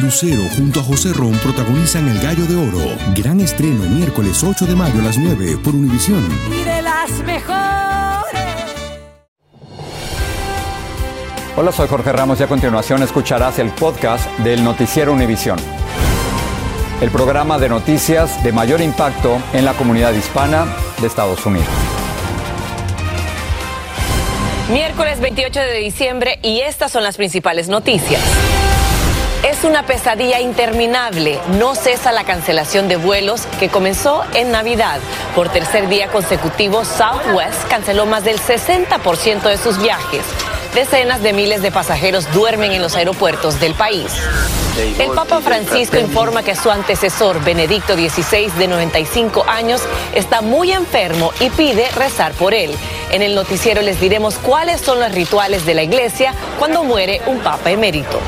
[0.00, 2.96] Lucero junto a José Ron protagonizan El Gallo de Oro.
[3.14, 6.26] Gran estreno miércoles 8 de mayo a las 9 por Univisión.
[6.50, 7.54] Y de las mejores.
[11.56, 15.58] Hola, soy Jorge Ramos y a continuación escucharás el podcast del Noticiero Univisión.
[17.00, 20.66] El programa de noticias de mayor impacto en la comunidad hispana
[21.00, 21.68] de Estados Unidos.
[24.72, 28.22] Miércoles 28 de diciembre y estas son las principales noticias.
[29.64, 31.40] Una pesadilla interminable.
[31.58, 35.00] No cesa la cancelación de vuelos que comenzó en Navidad.
[35.34, 40.22] Por tercer día consecutivo, Southwest canceló más del 60% de sus viajes.
[40.74, 44.12] Decenas de miles de pasajeros duermen en los aeropuertos del país.
[44.98, 49.80] El Papa Francisco informa que su antecesor, Benedicto XVI, de 95 años,
[50.14, 52.76] está muy enfermo y pide rezar por él.
[53.10, 57.38] En el noticiero les diremos cuáles son los rituales de la iglesia cuando muere un
[57.38, 58.20] Papa emérito.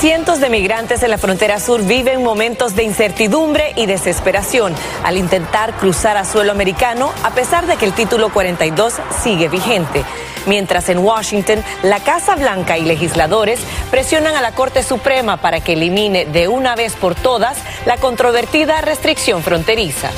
[0.00, 5.74] Cientos de migrantes en la frontera sur viven momentos de incertidumbre y desesperación al intentar
[5.74, 10.04] cruzar a suelo americano a pesar de que el título 42 sigue vigente.
[10.46, 13.58] Mientras en Washington, la Casa Blanca y legisladores
[13.90, 18.80] presionan a la Corte Suprema para que elimine de una vez por todas la controvertida
[18.80, 20.10] restricción fronteriza.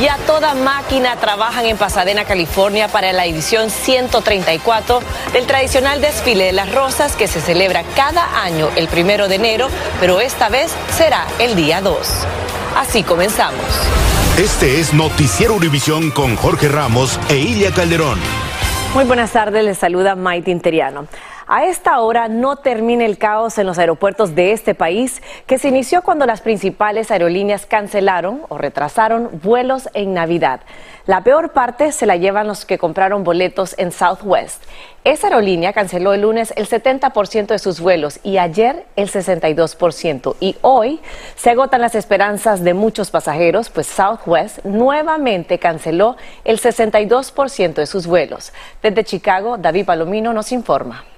[0.00, 5.00] Y a toda máquina trabajan en Pasadena, California, para la edición 134
[5.32, 9.68] del tradicional desfile de las rosas que se celebra cada año el primero de enero,
[10.00, 11.98] pero esta vez será el día 2.
[12.76, 13.64] Así comenzamos.
[14.38, 18.18] Este es Noticiero Univisión con Jorge Ramos e Ilia Calderón.
[18.94, 21.06] Muy buenas tardes, les saluda Maite Interiano.
[21.52, 25.66] A esta hora no termina el caos en los aeropuertos de este país, que se
[25.66, 30.60] inició cuando las principales aerolíneas cancelaron o retrasaron vuelos en Navidad.
[31.06, 34.62] La peor parte se la llevan los que compraron boletos en Southwest.
[35.02, 40.36] Esa aerolínea canceló el lunes el 70% de sus vuelos y ayer el 62%.
[40.38, 41.00] Y hoy
[41.34, 48.06] se agotan las esperanzas de muchos pasajeros, pues Southwest nuevamente canceló el 62% de sus
[48.06, 48.52] vuelos.
[48.84, 51.09] Desde Chicago, David Palomino nos informa.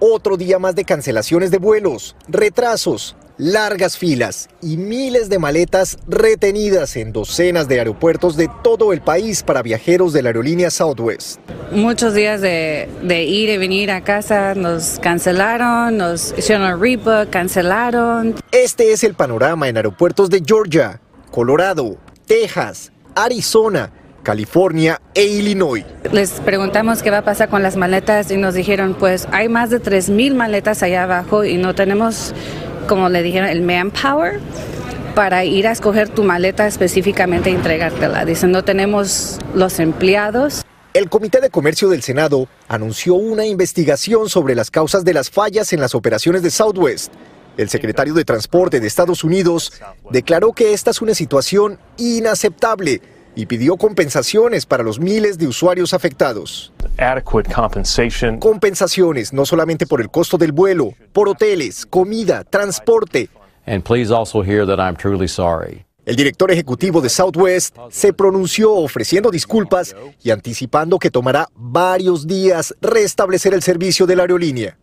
[0.00, 6.96] Otro día más de cancelaciones de vuelos, retrasos, largas filas y miles de maletas retenidas
[6.96, 11.40] en docenas de aeropuertos de todo el país para viajeros de la aerolínea Southwest.
[11.72, 18.34] Muchos días de, de ir y venir a casa nos cancelaron, nos hicieron rebook, cancelaron.
[18.52, 21.96] Este es el panorama en aeropuertos de Georgia, Colorado,
[22.26, 23.90] Texas, Arizona,
[24.24, 25.84] California e Illinois.
[26.10, 29.70] Les preguntamos qué va a pasar con las maletas y nos dijeron, pues hay más
[29.70, 32.34] de 3.000 maletas allá abajo y no tenemos,
[32.88, 34.40] como le dijeron, el manpower
[35.14, 38.24] para ir a escoger tu maleta específicamente e entregártela.
[38.24, 40.64] Dicen, no tenemos los empleados.
[40.92, 45.72] El Comité de Comercio del Senado anunció una investigación sobre las causas de las fallas
[45.72, 47.12] en las operaciones de Southwest.
[47.56, 49.72] El secretario de Transporte de Estados Unidos
[50.10, 53.00] declaró que esta es una situación inaceptable
[53.34, 56.72] y pidió compensaciones para los miles de usuarios afectados.
[58.38, 63.28] Compensaciones no solamente por el costo del vuelo, por hoteles, comida, transporte.
[66.06, 72.74] El director ejecutivo de Southwest se pronunció ofreciendo disculpas y anticipando que tomará varios días
[72.82, 74.76] restablecer el servicio de la aerolínea.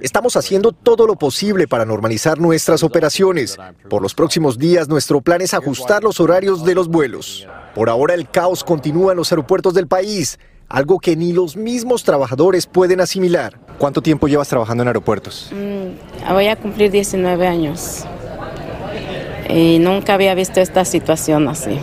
[0.00, 3.56] Estamos haciendo todo lo posible para normalizar nuestras operaciones.
[3.88, 7.46] Por los próximos días nuestro plan es ajustar los horarios de los vuelos.
[7.74, 12.02] Por ahora el caos continúa en los aeropuertos del país, algo que ni los mismos
[12.02, 13.60] trabajadores pueden asimilar.
[13.78, 15.50] ¿Cuánto tiempo llevas trabajando en aeropuertos?
[15.52, 18.04] Mm, voy a cumplir 19 años
[19.48, 21.78] y nunca había visto esta situación así.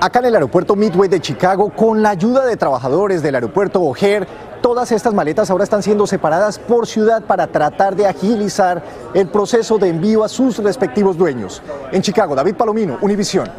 [0.00, 4.26] Acá en el aeropuerto Midway de Chicago, con la ayuda de trabajadores del aeropuerto O'Hare,
[4.60, 8.82] todas estas maletas ahora están siendo separadas por ciudad para tratar de agilizar
[9.14, 11.62] el proceso de envío a sus respectivos dueños.
[11.92, 13.50] En Chicago, David Palomino, Univisión.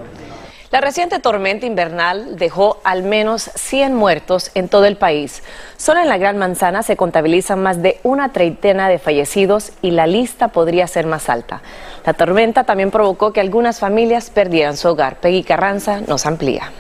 [0.72, 5.44] La reciente tormenta invernal dejó al menos 100 muertos en todo el país.
[5.76, 10.08] Solo en la Gran Manzana se contabilizan más de una treintena de fallecidos y la
[10.08, 11.62] lista podría ser más alta.
[12.06, 15.18] La tormenta también provocó que algunas familias perdieran su hogar.
[15.18, 16.72] Peggy Carranza nos amplía.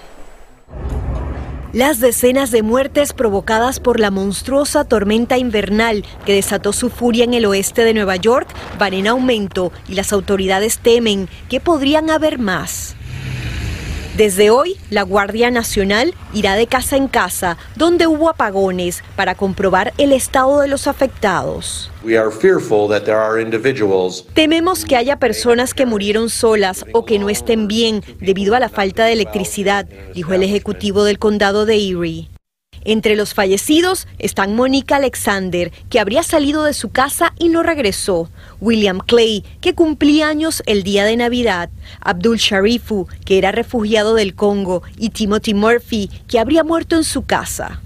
[1.73, 7.33] Las decenas de muertes provocadas por la monstruosa tormenta invernal que desató su furia en
[7.33, 12.39] el oeste de Nueva York van en aumento y las autoridades temen que podrían haber
[12.39, 12.97] más.
[14.21, 19.94] Desde hoy, la Guardia Nacional irá de casa en casa donde hubo apagones para comprobar
[19.97, 21.89] el estado de los afectados.
[24.35, 28.69] Tememos que haya personas que murieron solas o que no estén bien debido a la
[28.69, 32.29] falta de electricidad, dijo el ejecutivo del condado de Erie.
[32.83, 38.30] Entre los fallecidos están Mónica Alexander, que habría salido de su casa y no regresó,
[38.60, 41.69] William Clay, que cumplía años el día de Navidad,
[42.00, 47.24] Abdul Sharifu, que era refugiado del Congo, y Timothy Murphy, que habría muerto en su
[47.24, 47.81] casa.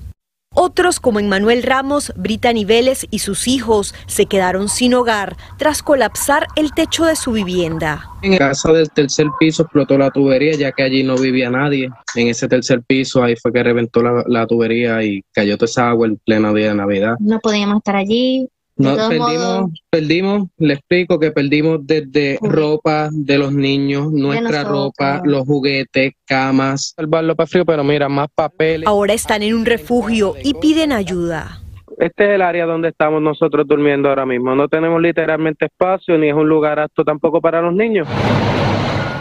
[0.56, 6.48] Otros, como Emmanuel Ramos, Brittany Vélez y sus hijos, se quedaron sin hogar tras colapsar
[6.56, 8.10] el techo de su vivienda.
[8.22, 11.90] En casa del tercer piso explotó la tubería, ya que allí no vivía nadie.
[12.16, 15.90] En ese tercer piso ahí fue que reventó la, la tubería y cayó toda esa
[15.90, 17.16] agua en pleno día de Navidad.
[17.20, 23.54] No podíamos estar allí, no, perdimos, perdimos, le explico que perdimos desde ropa de los
[23.54, 28.88] niños, nuestra ropa, los juguetes, camas, salvarlo para frío, pero mira, más papeles.
[28.88, 31.62] Ahora están en un refugio y piden ayuda.
[31.98, 34.54] Este es el área donde estamos nosotros durmiendo ahora mismo.
[34.54, 38.08] No tenemos literalmente espacio ni es un lugar apto tampoco para los niños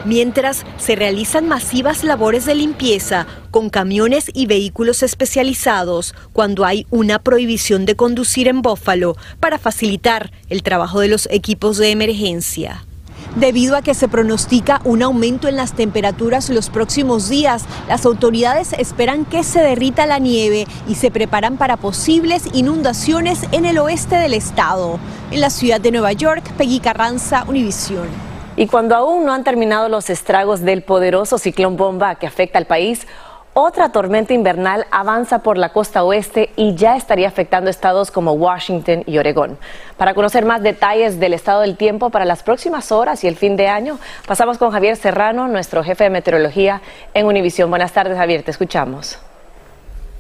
[0.05, 7.19] mientras se realizan masivas labores de limpieza con camiones y vehículos especializados cuando hay una
[7.19, 12.85] prohibición de conducir en Bófalo para facilitar el trabajo de los equipos de emergencia.
[13.37, 18.73] Debido a que se pronostica un aumento en las temperaturas los próximos días, las autoridades
[18.75, 24.17] esperan que se derrita la nieve y se preparan para posibles inundaciones en el oeste
[24.17, 25.01] del estado.
[25.33, 28.34] En la ciudad de Nueva York, Peggy Carranza, Univisión.
[28.57, 32.67] Y cuando aún no han terminado los estragos del poderoso ciclón bomba que afecta al
[32.67, 33.07] país,
[33.53, 39.03] otra tormenta invernal avanza por la costa oeste y ya estaría afectando estados como Washington
[39.07, 39.59] y Oregón.
[39.97, 43.57] Para conocer más detalles del estado del tiempo para las próximas horas y el fin
[43.57, 46.81] de año, pasamos con Javier Serrano, nuestro jefe de meteorología
[47.13, 47.71] en Univisión.
[47.71, 49.19] Buenas tardes, Javier, te escuchamos.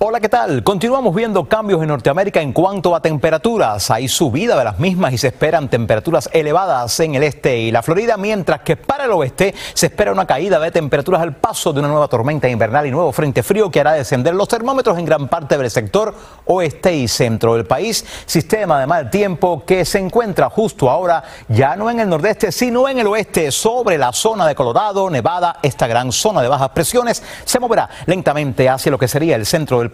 [0.06, 0.62] Hola, ¿qué tal?
[0.62, 3.90] Continuamos viendo cambios en Norteamérica en cuanto a temperaturas.
[3.90, 7.82] Hay subida de las mismas y se esperan temperaturas elevadas en el este y la
[7.82, 11.78] Florida, mientras que para el oeste se espera una caída de temperaturas al paso de
[11.78, 15.26] una nueva tormenta invernal y nuevo frente frío que hará descender los termómetros en gran
[15.26, 16.14] parte del sector
[16.44, 18.04] oeste y centro del país.
[18.26, 22.90] Sistema de mal tiempo que se encuentra justo ahora ya no en el nordeste, sino
[22.90, 25.60] en el oeste, sobre la zona de Colorado, Nevada.
[25.62, 29.78] Esta gran zona de bajas presiones se moverá lentamente hacia lo que sería el centro
[29.78, 29.93] del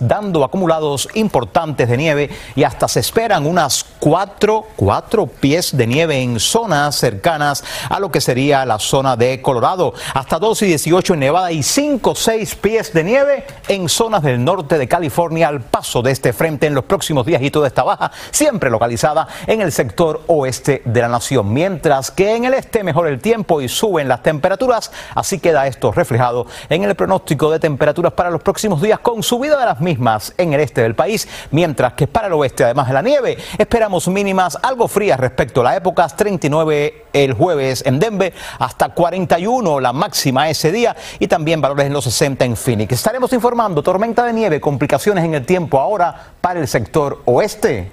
[0.00, 6.20] dando acumulados importantes de nieve y hasta se esperan unas cuatro, cuatro pies de nieve
[6.20, 11.14] en zonas cercanas a lo que sería la zona de Colorado, hasta 2 y 18
[11.14, 15.60] en Nevada y 5 6 pies de nieve en zonas del norte de California al
[15.60, 17.42] paso de este frente en los próximos días.
[17.42, 22.36] Y toda esta baja siempre localizada en el sector oeste de la nación, mientras que
[22.36, 26.84] en el este mejora el tiempo y suben las temperaturas, así queda esto reflejado en
[26.84, 30.58] el pronóstico de temperaturas para los próximos días con subida de las mismas en el
[30.58, 34.88] este del país, mientras que para el oeste, además de la nieve, esperamos mínimas algo
[34.88, 40.72] frías respecto a la época, 39 el jueves en Denver, hasta 41 la máxima ese
[40.72, 42.92] día y también valores en los 60 en Phoenix.
[42.92, 47.88] Estaremos informando tormenta de nieve, complicaciones en el tiempo ahora para el sector oeste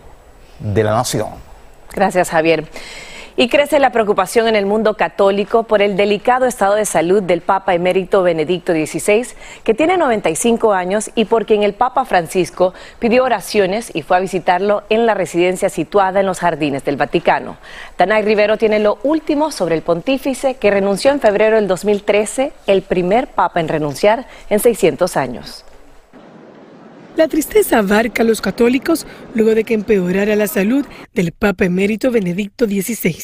[0.57, 1.29] de la nación.
[1.93, 2.67] Gracias, Javier.
[3.39, 7.41] Y crece la preocupación en el mundo católico por el delicado estado de salud del
[7.41, 9.27] Papa emérito Benedicto XVI,
[9.63, 14.21] que tiene 95 años y por quien el Papa Francisco pidió oraciones y fue a
[14.21, 17.57] visitarlo en la residencia situada en los jardines del Vaticano.
[17.95, 22.81] Tanay Rivero tiene lo último sobre el pontífice que renunció en febrero del 2013, el
[22.81, 25.66] primer Papa en renunciar en 600 años.
[27.17, 32.11] La tristeza abarca a los católicos luego de que empeorara la salud del Papa emérito
[32.11, 33.15] Benedicto XVI.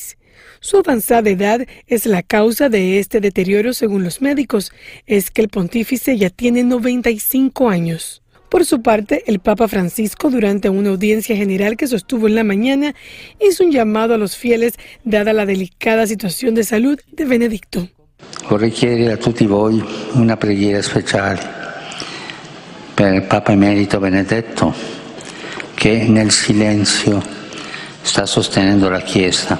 [0.62, 4.72] Su avanzada edad es la causa de este deterioro según los médicos.
[5.06, 8.24] Es que el pontífice ya tiene 95 años.
[8.50, 12.96] Por su parte, el Papa Francisco, durante una audiencia general que sostuvo en la mañana,
[13.40, 14.74] hizo un llamado a los fieles
[15.04, 17.90] dada la delicada situación de salud de Benedicto.
[18.74, 19.84] Chiedere a tutti voi
[20.16, 21.63] una preghiera speciale
[22.94, 24.74] per Papa Emerito Benedetto
[25.74, 27.22] che nel silenzio
[28.02, 29.60] sta sostenendo la Chiesa.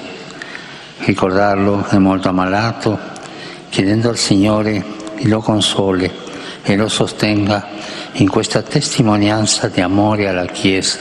[0.98, 2.98] Ricordarlo è molto ammalato,
[3.68, 4.82] chiedendo al Signore
[5.22, 6.10] lo console
[6.62, 7.68] e lo sostenga
[8.12, 11.00] in questa testimonianza di amore alla Chiesa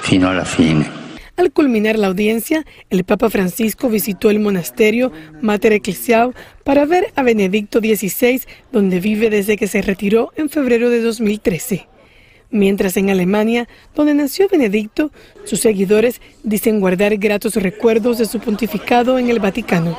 [0.00, 1.01] fino alla fine.
[1.36, 7.22] Al culminar la audiencia, el Papa Francisco visitó el monasterio Mater Ecclesiae para ver a
[7.22, 11.88] Benedicto XVI, donde vive desde que se retiró en febrero de 2013.
[12.52, 15.10] Mientras en Alemania, donde nació Benedicto,
[15.44, 19.98] sus seguidores dicen guardar gratos recuerdos de su pontificado en el Vaticano.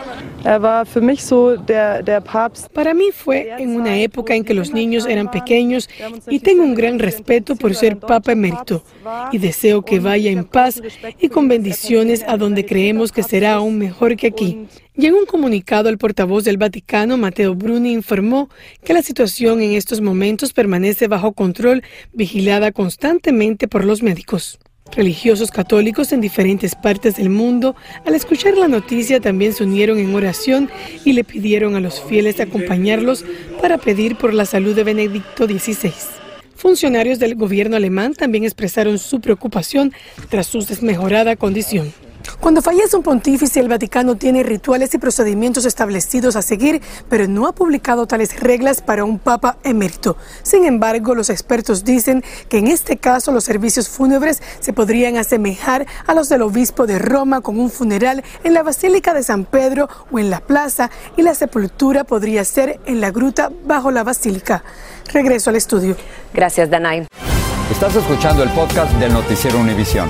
[2.74, 5.90] Para mí fue en una época en que los niños eran pequeños
[6.30, 8.84] y tengo un gran respeto por ser Papa emérito
[9.32, 10.80] y deseo que vaya en paz
[11.20, 14.68] y con bendiciones a donde creemos que será aún mejor que aquí.
[14.96, 18.50] Y en un comunicado, el portavoz del Vaticano, Matteo Bruni, informó
[18.84, 21.84] que la situación en estos momentos permanece bajo control,
[22.14, 24.60] vigilada constantemente por los médicos.
[24.96, 30.14] Religiosos católicos en diferentes partes del mundo, al escuchar la noticia, también se unieron en
[30.14, 30.70] oración
[31.04, 33.26] y le pidieron a los fieles acompañarlos
[33.60, 35.92] para pedir por la salud de Benedicto XVI.
[36.56, 39.92] Funcionarios del gobierno alemán también expresaron su preocupación
[40.30, 41.92] tras su desmejorada condición.
[42.40, 47.48] Cuando fallece un pontífice, el Vaticano tiene rituales y procedimientos establecidos a seguir, pero no
[47.48, 50.18] ha publicado tales reglas para un papa emérito.
[50.42, 55.86] Sin embargo, los expertos dicen que en este caso los servicios fúnebres se podrían asemejar
[56.08, 59.90] a los del obispo de Roma con un funeral en la Basílica de San Pedro
[60.12, 64.64] o en la plaza y la sepultura podría ser en la gruta bajo la basílica.
[65.12, 65.96] Regreso al estudio.
[66.34, 67.08] Gracias, Danay.
[67.72, 70.10] Estás escuchando el podcast del noticiero Univisión.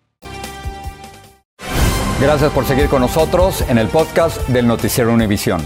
[2.21, 5.59] Gracias por seguir con nosotros en el podcast del Noticiero Univisión.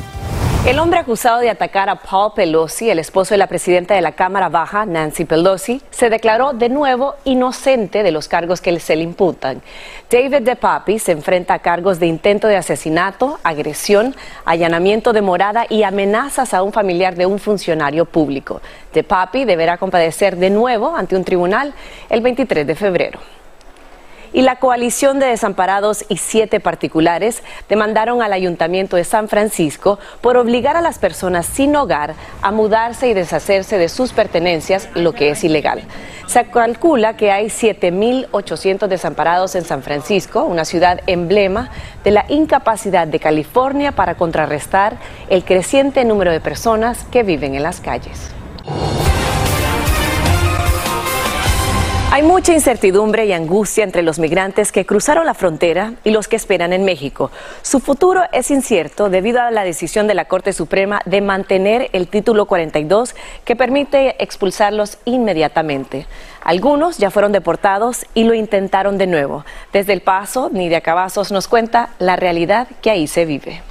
[0.66, 4.14] El hombre acusado de atacar a Paul Pelosi, el esposo de la presidenta de la
[4.14, 9.04] Cámara Baja, Nancy Pelosi, se declaró de nuevo inocente de los cargos que se le
[9.04, 9.62] imputan.
[10.10, 15.84] David DePapi se enfrenta a cargos de intento de asesinato, agresión, allanamiento de morada y
[15.84, 18.62] amenazas a un familiar de un funcionario público.
[18.94, 21.74] DePapi deberá compadecer de nuevo ante un tribunal
[22.10, 23.20] el 23 de febrero
[24.36, 30.36] y la coalición de desamparados y siete particulares demandaron al ayuntamiento de San Francisco por
[30.36, 35.30] obligar a las personas sin hogar a mudarse y deshacerse de sus pertenencias, lo que
[35.30, 35.84] es ilegal.
[36.28, 41.70] Se calcula que hay 7.800 desamparados en San Francisco, una ciudad emblema
[42.04, 44.98] de la incapacidad de California para contrarrestar
[45.30, 48.32] el creciente número de personas que viven en las calles.
[52.16, 56.38] Hay mucha incertidumbre y angustia entre los migrantes que cruzaron la frontera y los que
[56.38, 57.30] esperan en México.
[57.62, 62.08] Su futuro es incierto debido a la decisión de la Corte Suprema de mantener el
[62.08, 66.08] título 42 que permite expulsarlos inmediatamente.
[66.42, 69.44] Algunos ya fueron deportados y lo intentaron de nuevo.
[69.74, 73.62] Desde El Paso, Nidia Cavazos nos cuenta la realidad que ahí se vive.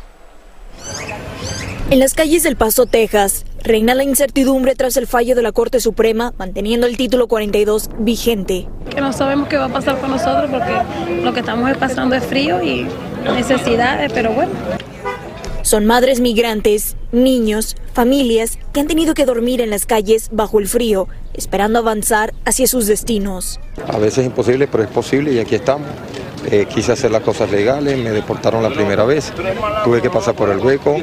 [1.88, 5.80] En las calles del Paso, Texas, reina la incertidumbre tras el fallo de la Corte
[5.80, 8.68] Suprema, manteniendo el título 42 vigente.
[8.90, 12.24] Que no sabemos qué va a pasar con nosotros porque lo que estamos pasando es
[12.24, 12.86] frío y
[13.24, 14.52] necesidades, pero bueno.
[15.62, 20.68] Son madres migrantes, niños, familias que han tenido que dormir en las calles bajo el
[20.68, 23.58] frío, esperando avanzar hacia sus destinos.
[23.88, 25.88] A veces es imposible, pero es posible y aquí estamos.
[26.50, 29.32] Eh, quise hacer las cosas legales, me deportaron la primera vez,
[29.84, 30.98] tuve que pasar por el hueco,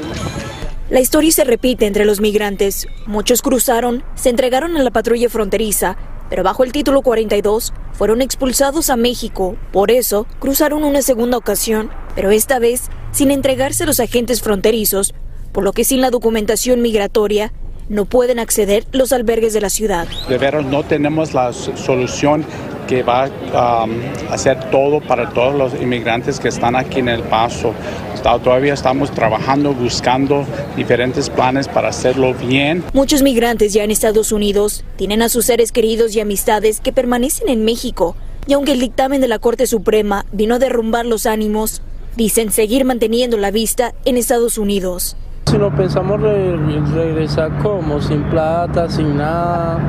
[0.91, 2.86] la historia se repite entre los migrantes.
[3.05, 5.95] Muchos cruzaron, se entregaron a la patrulla fronteriza,
[6.29, 9.55] pero bajo el título 42 fueron expulsados a México.
[9.71, 15.15] Por eso cruzaron una segunda ocasión, pero esta vez sin entregarse a los agentes fronterizos,
[15.53, 17.53] por lo que sin la documentación migratoria
[17.88, 20.10] no pueden acceder los albergues de la ciudad.
[20.27, 22.45] De veras no tenemos la solución
[22.88, 23.86] que va a
[24.29, 27.74] hacer todo para todos los inmigrantes que están aquí en El Paso.
[28.22, 32.84] Todavía estamos trabajando, buscando diferentes planes para hacerlo bien.
[32.94, 37.50] Muchos migrantes ya en Estados Unidos tienen a sus seres queridos y amistades que permanecen
[37.50, 38.16] en México.
[38.48, 41.82] Y aunque el dictamen de la Corte Suprema vino a derrumbar los ánimos,
[42.16, 45.18] dicen seguir manteniendo la vista en Estados Unidos.
[45.48, 49.80] Si no pensamos regresar como sin plata, sin nada,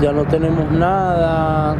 [0.00, 1.76] ya no tenemos nada.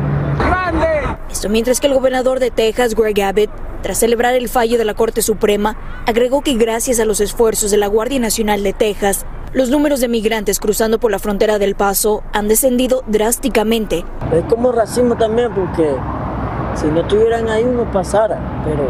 [1.49, 3.51] Mientras que el gobernador de Texas, Greg Abbott,
[3.83, 7.77] tras celebrar el fallo de la Corte Suprema, agregó que gracias a los esfuerzos de
[7.77, 12.23] la Guardia Nacional de Texas, los números de migrantes cruzando por la frontera del Paso
[12.33, 14.05] han descendido drásticamente.
[14.33, 15.97] Es como racismo también porque
[16.75, 18.89] si no estuvieran ahí uno pasara, pero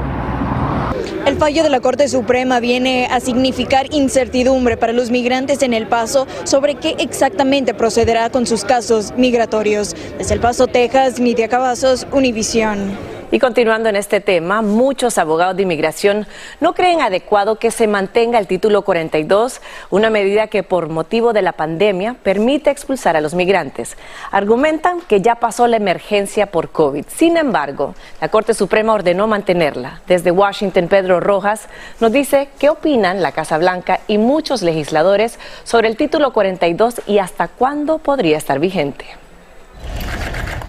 [1.27, 5.87] el fallo de la Corte Suprema viene a significar incertidumbre para los migrantes en El
[5.87, 9.95] Paso sobre qué exactamente procederá con sus casos migratorios.
[10.19, 13.10] Desde El Paso, Texas, Nidia Cavazos, Univisión.
[13.33, 16.27] Y continuando en este tema, muchos abogados de inmigración
[16.59, 19.61] no creen adecuado que se mantenga el título 42,
[19.91, 23.97] una medida que por motivo de la pandemia permite expulsar a los migrantes.
[24.33, 27.05] Argumentan que ya pasó la emergencia por COVID.
[27.07, 30.01] Sin embargo, la Corte Suprema ordenó mantenerla.
[30.09, 31.69] Desde Washington, Pedro Rojas
[32.01, 37.19] nos dice qué opinan la Casa Blanca y muchos legisladores sobre el título 42 y
[37.19, 39.20] hasta cuándo podría estar vigente.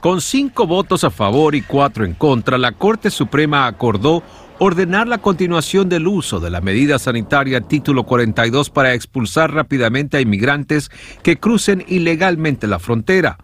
[0.01, 4.23] Con cinco votos a favor y cuatro en contra, la Corte Suprema acordó
[4.57, 10.21] ordenar la continuación del uso de la medida sanitaria título 42 para expulsar rápidamente a
[10.21, 10.89] inmigrantes
[11.23, 13.37] que crucen ilegalmente la frontera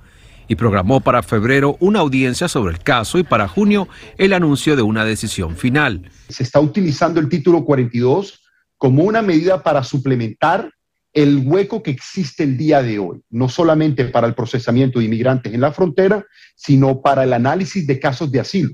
[0.47, 4.81] y programó para febrero una audiencia sobre el caso y para junio el anuncio de
[4.81, 6.09] una decisión final.
[6.29, 8.41] Se está utilizando el título 42
[8.77, 10.71] como una medida para suplementar
[11.17, 15.51] el hueco que existe el día de hoy, no solamente para el procesamiento de inmigrantes
[15.51, 16.23] en la frontera,
[16.55, 18.69] sino para el análisis de casos de asilo.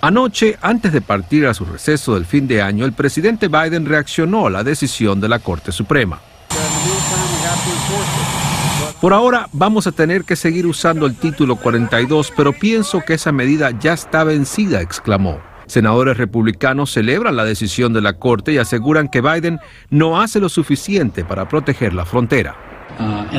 [0.00, 4.46] Anoche, antes de partir a su receso del fin de año, el presidente Biden reaccionó
[4.46, 6.20] a la decisión de la Corte Suprema.
[9.00, 13.32] Por ahora vamos a tener que seguir usando el título 42, pero pienso que esa
[13.32, 15.40] medida ya está vencida, exclamó.
[15.66, 19.58] Senadores republicanos celebran la decisión de la Corte y aseguran que Biden
[19.90, 22.56] no hace lo suficiente para proteger la frontera.
[22.98, 23.36] Uh,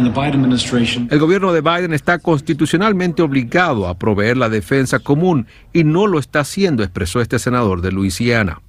[1.10, 6.20] El gobierno de Biden está constitucionalmente obligado a proveer la defensa común y no lo
[6.20, 8.62] está haciendo, expresó este senador de Luisiana.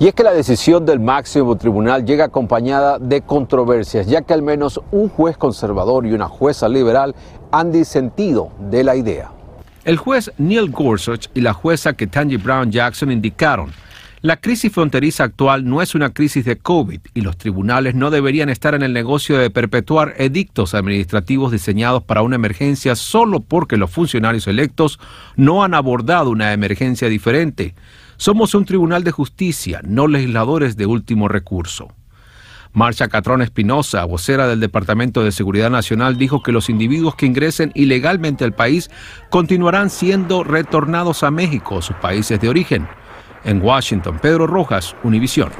[0.00, 4.42] Y es que la decisión del máximo tribunal llega acompañada de controversias, ya que al
[4.42, 7.14] menos un juez conservador y una jueza liberal
[7.52, 9.33] han disentido de la idea.
[9.84, 13.70] El juez Neil Gorsuch y la jueza Ketanji Brown Jackson indicaron,
[14.22, 18.48] la crisis fronteriza actual no es una crisis de COVID y los tribunales no deberían
[18.48, 23.90] estar en el negocio de perpetuar edictos administrativos diseñados para una emergencia solo porque los
[23.90, 24.98] funcionarios electos
[25.36, 27.74] no han abordado una emergencia diferente.
[28.16, 31.88] Somos un tribunal de justicia, no legisladores de último recurso.
[32.74, 37.70] Marcia Catrón Espinosa, vocera del Departamento de Seguridad Nacional, dijo que los individuos que ingresen
[37.76, 38.90] ilegalmente al país
[39.30, 42.88] continuarán siendo retornados a México, sus países de origen.
[43.44, 45.50] En Washington, Pedro Rojas, Univisión.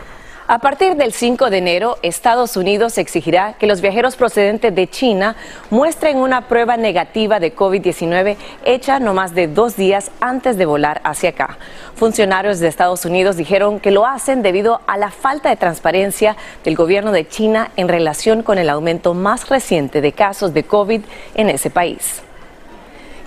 [0.47, 5.37] A partir del 5 de enero, Estados Unidos exigirá que los viajeros procedentes de China
[5.71, 11.01] muestren una prueba negativa de COVID-19 hecha no más de dos días antes de volar
[11.03, 11.57] hacia acá.
[11.97, 16.77] Funcionarios de Estados Unidos dijeron que lo hacen debido a la falta de transparencia del
[16.77, 21.01] gobierno de China en relación con el aumento más reciente de casos de COVID
[21.37, 22.24] en ese país.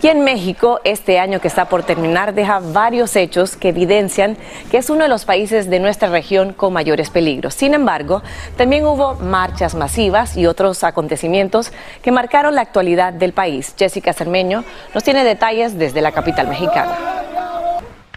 [0.01, 4.37] Y en México, este año que está por terminar deja varios hechos que evidencian
[4.69, 7.55] que es uno de los países de nuestra región con mayores peligros.
[7.55, 8.21] Sin embargo,
[8.57, 11.71] también hubo marchas masivas y otros acontecimientos
[12.03, 13.73] que marcaron la actualidad del país.
[13.77, 16.95] Jessica Cermeño nos tiene detalles desde la capital mexicana.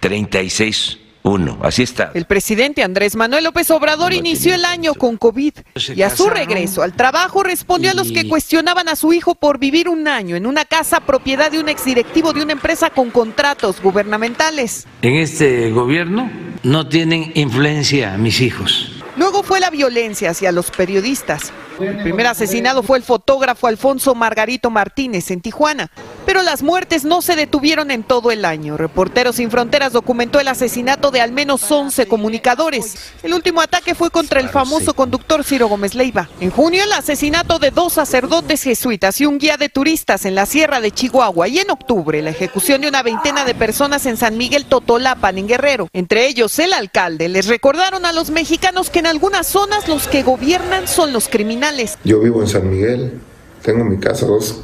[0.00, 2.10] 36 uno, así está.
[2.14, 5.52] El presidente Andrés Manuel López Obrador inició el año con COVID
[5.94, 9.58] y a su regreso al trabajo respondió a los que cuestionaban a su hijo por
[9.58, 13.82] vivir un año en una casa propiedad de un exdirectivo de una empresa con contratos
[13.82, 14.86] gubernamentales.
[15.02, 16.30] En este gobierno
[16.62, 18.92] no tienen influencia mis hijos.
[19.16, 21.52] Luego fue la violencia hacia los periodistas.
[21.80, 25.90] El primer asesinado fue el fotógrafo Alfonso Margarito Martínez en Tijuana
[26.26, 28.76] Pero las muertes no se detuvieron en todo el año.
[28.76, 33.12] Reporteros Sin Fronteras documentó el asesinato de al menos 11 comunicadores.
[33.22, 36.28] El último ataque fue contra el famoso conductor Ciro Gómez Leiva.
[36.40, 40.44] En junio, el asesinato de dos sacerdotes jesuitas y un guía de turistas en la
[40.44, 41.48] sierra de Chihuahua.
[41.48, 45.48] Y en octubre, la ejecución de una veintena de personas en San Miguel Totolapan, en
[45.48, 45.88] Guerrero.
[45.94, 47.28] Entre ellos, el alcalde.
[47.28, 51.69] Les recordaron a los mexicanos que en algunas zonas los que gobiernan son los criminales.
[52.04, 53.20] Yo vivo en San Miguel,
[53.62, 54.62] tengo mi casa dos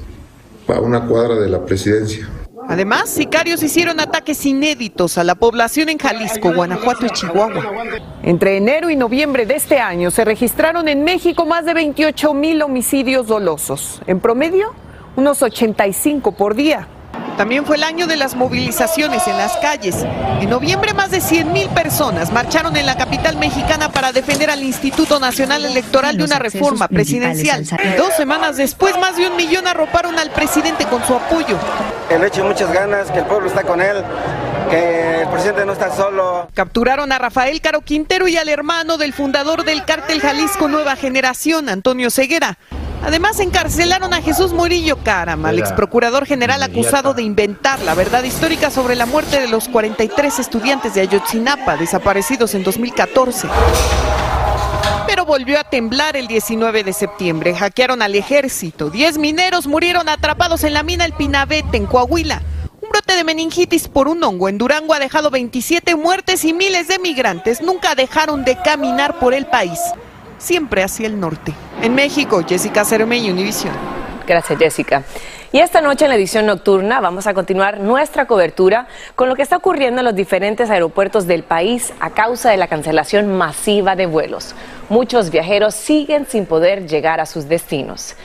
[0.68, 2.28] a una cuadra de la presidencia.
[2.68, 7.62] Además, sicarios hicieron ataques inéditos a la población en Jalisco, Guanajuato y Chihuahua.
[8.24, 12.60] Entre enero y noviembre de este año se registraron en México más de 28 mil
[12.62, 14.02] homicidios dolosos.
[14.08, 14.72] En promedio,
[15.14, 16.88] unos 85 por día.
[17.36, 19.96] También fue el año de las movilizaciones en las calles.
[20.40, 24.62] En noviembre más de 100 mil personas marcharon en la capital mexicana para defender al
[24.62, 27.62] Instituto Nacional Electoral de una reforma presidencial.
[27.62, 31.58] Y dos semanas después más de un millón arroparon al presidente con su apoyo.
[32.08, 34.02] Que le eche muchas ganas, que el pueblo está con él,
[34.70, 36.48] que el presidente no está solo.
[36.54, 41.68] Capturaron a Rafael Caro Quintero y al hermano del fundador del cártel Jalisco Nueva Generación,
[41.68, 42.58] Antonio Ceguera.
[43.02, 48.22] Además, encarcelaron a Jesús Murillo Carama, el ex procurador general acusado de inventar la verdad
[48.24, 53.48] histórica sobre la muerte de los 43 estudiantes de Ayotzinapa desaparecidos en 2014.
[55.06, 57.54] Pero volvió a temblar el 19 de septiembre.
[57.54, 58.90] Hackearon al ejército.
[58.90, 62.42] Diez mineros murieron atrapados en la mina El Pinabete, en Coahuila.
[62.80, 66.88] Un brote de meningitis por un hongo en Durango ha dejado 27 muertes y miles
[66.88, 69.78] de migrantes nunca dejaron de caminar por el país
[70.38, 71.52] siempre hacia el norte.
[71.82, 73.72] En México, Jessica Cermey, Univision.
[74.26, 75.02] Gracias, Jessica.
[75.52, 79.42] Y esta noche en la edición nocturna vamos a continuar nuestra cobertura con lo que
[79.42, 84.06] está ocurriendo en los diferentes aeropuertos del país a causa de la cancelación masiva de
[84.06, 84.54] vuelos.
[84.88, 88.16] Muchos viajeros siguen sin poder llegar a sus destinos.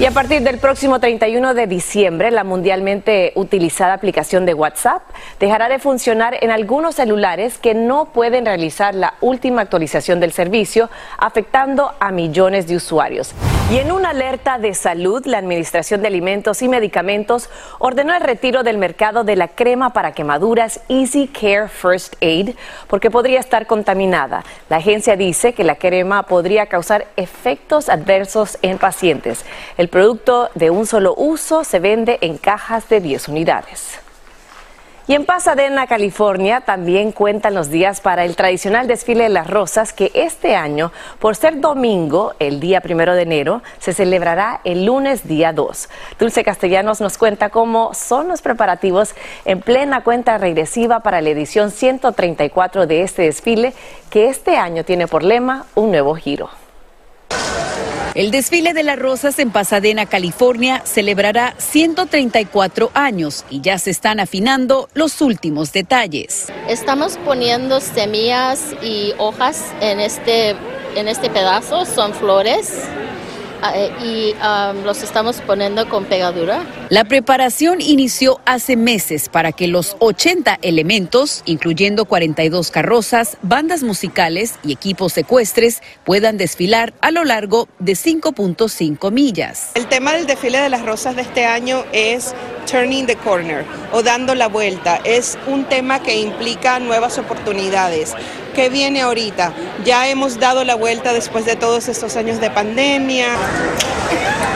[0.00, 5.02] Y a partir del próximo 31 de diciembre, la mundialmente utilizada aplicación de WhatsApp
[5.38, 10.88] dejará de funcionar en algunos celulares que no pueden realizar la última actualización del servicio,
[11.18, 13.34] afectando a millones de usuarios.
[13.70, 18.64] Y en una alerta de salud, la Administración de Alimentos y Medicamentos ordenó el retiro
[18.64, 22.56] del mercado de la crema para quemaduras Easy Care First Aid
[22.88, 24.42] porque podría estar contaminada.
[24.68, 29.44] La agencia dice que la crema podría causar efectos adversos en pacientes.
[29.76, 34.00] El producto de un solo uso se vende en cajas de 10 unidades.
[35.06, 39.92] Y en Pasadena, California, también cuentan los días para el tradicional desfile de las rosas
[39.92, 45.26] que este año, por ser domingo, el día primero de enero, se celebrará el lunes
[45.26, 45.88] día 2.
[46.18, 51.70] Dulce Castellanos nos cuenta cómo son los preparativos en plena cuenta regresiva para la edición
[51.70, 53.72] 134 de este desfile
[54.10, 56.59] que este año tiene por lema un nuevo giro.
[58.14, 64.18] El desfile de las rosas en Pasadena, California, celebrará 134 años y ya se están
[64.18, 66.48] afinando los últimos detalles.
[66.68, 70.56] Estamos poniendo semillas y hojas en este,
[70.96, 72.82] en este pedazo, son flores
[73.62, 76.64] Ah, eh, y los estamos poniendo con pegadura.
[76.90, 84.56] La preparación inició hace meses para que los 80 elementos, incluyendo 42 carrozas, bandas musicales
[84.64, 89.70] y equipos secuestres, puedan desfilar a lo largo de 5.5 millas.
[89.76, 92.34] El tema del desfile de las rosas de este año es
[92.68, 95.00] Turning the Corner o dando la vuelta.
[95.04, 98.14] Es un tema que implica nuevas oportunidades.
[98.54, 99.52] ¿Qué viene ahorita?
[99.84, 103.26] Ya hemos dado la vuelta después de todos estos años de pandemia.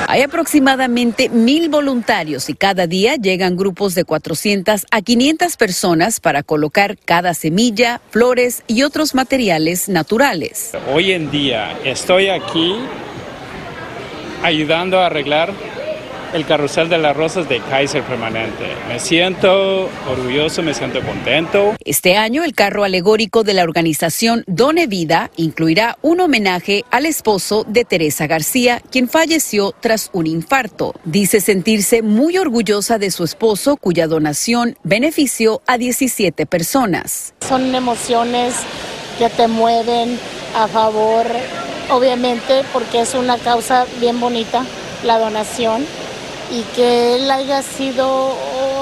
[0.09, 6.42] Hay aproximadamente mil voluntarios y cada día llegan grupos de 400 a 500 personas para
[6.42, 10.72] colocar cada semilla, flores y otros materiales naturales.
[10.92, 12.76] Hoy en día estoy aquí
[14.42, 15.52] ayudando a arreglar
[16.34, 18.66] el carrusel de las rosas de Kaiser Permanente.
[18.88, 21.74] Me siento orgulloso, me siento contento.
[21.84, 27.64] Este año el carro alegórico de la organización Done Vida incluirá un homenaje al esposo
[27.68, 30.94] de Teresa García, quien falleció tras un infarto.
[31.04, 37.32] Dice sentirse muy orgullosa de su esposo, cuya donación benefició a 17 personas.
[37.46, 38.56] Son emociones
[39.20, 40.18] que te mueven
[40.56, 41.26] a favor,
[41.90, 44.64] obviamente, porque es una causa bien bonita,
[45.04, 45.86] la donación
[46.50, 48.35] y que él haya sido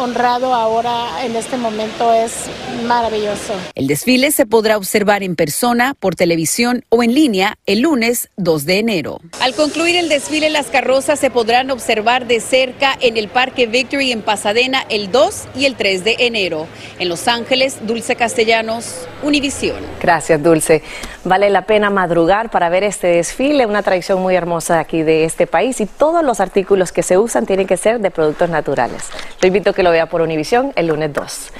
[0.02, 2.46] honrado ahora en este momento es
[2.86, 3.54] maravilloso.
[3.74, 8.66] El desfile se podrá observar en persona, por televisión o en línea el lunes 2
[8.66, 9.20] de enero.
[9.40, 14.12] Al concluir el desfile, las carrozas se podrán observar de cerca en el Parque Victory
[14.12, 16.66] en Pasadena el 2 y el 3 de enero.
[16.98, 19.76] En Los Ángeles, Dulce Castellanos, Univisión.
[20.00, 20.82] Gracias, Dulce.
[21.24, 25.46] Vale la pena madrugar para ver este desfile, una tradición muy hermosa aquí de este
[25.46, 29.10] país y todos los artículos que se usan tienen que ser de productos naturales.
[29.42, 31.52] Lo invito a que lo vea por Univisión el lunes 2.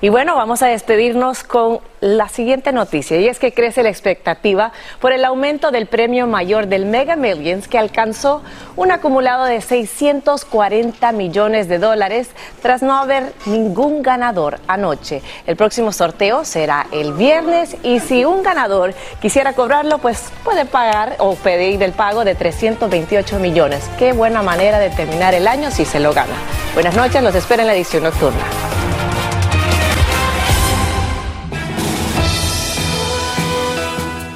[0.00, 4.72] Y bueno, vamos a despedirnos con la siguiente noticia, y es que crece la expectativa
[5.00, 8.42] por el aumento del premio mayor del Mega Millions, que alcanzó
[8.76, 12.28] un acumulado de 640 millones de dólares
[12.60, 15.22] tras no haber ningún ganador anoche.
[15.46, 21.16] El próximo sorteo será el viernes y si un ganador quisiera cobrarlo, pues puede pagar
[21.18, 23.88] o pedir el pago de 328 millones.
[23.98, 26.34] Qué buena manera de terminar el año si se lo gana.
[26.74, 28.73] Buenas noches, los espero en la edición nocturna.